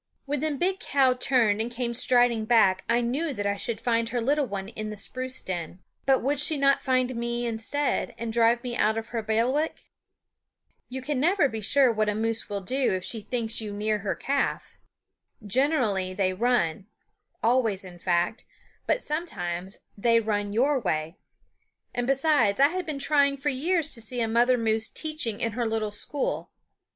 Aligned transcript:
When 0.25 0.39
the 0.39 0.49
big 0.49 0.79
cow 0.79 1.13
turned 1.13 1.61
and 1.61 1.69
came 1.69 1.93
striding 1.93 2.45
back 2.45 2.83
I 2.89 3.01
knew 3.01 3.35
that 3.35 3.45
I 3.45 3.55
should 3.55 3.79
find 3.79 4.09
her 4.09 4.19
little 4.19 4.47
one 4.47 4.69
in 4.69 4.89
the 4.89 4.95
spruce 4.97 5.43
den. 5.43 5.77
But 6.07 6.23
would 6.23 6.39
she 6.39 6.57
not 6.57 6.81
find 6.81 7.15
me, 7.15 7.45
instead, 7.45 8.15
and 8.17 8.33
drive 8.33 8.63
me 8.63 8.75
out 8.75 8.97
of 8.97 9.09
her 9.09 9.21
bailiwick? 9.21 9.91
You 10.89 11.03
can 11.03 11.19
never 11.19 11.47
be 11.47 11.61
sure 11.61 11.91
what 11.93 12.09
a 12.09 12.15
moose 12.15 12.49
will 12.49 12.61
do 12.61 12.93
if 12.95 13.05
she 13.05 13.21
finds 13.21 13.61
you 13.61 13.71
near 13.73 13.99
her 13.99 14.15
calf. 14.15 14.79
Generally 15.45 16.15
they 16.15 16.33
run 16.33 16.87
always, 17.43 17.85
in 17.85 17.99
fact 17.99 18.43
but 18.87 19.03
sometimes 19.03 19.85
they 19.95 20.19
run 20.19 20.51
your 20.51 20.79
way. 20.79 21.19
And 21.93 22.07
besides, 22.07 22.59
I 22.59 22.69
had 22.69 22.87
been 22.87 22.97
trying 22.97 23.37
for 23.37 23.49
years 23.49 23.89
to 23.91 24.01
see 24.01 24.19
a 24.19 24.27
mother 24.27 24.57
moose 24.57 24.89
teaching 24.89 25.39
in 25.39 25.51
her 25.51 25.67
little 25.67 25.91
school. 25.91 26.49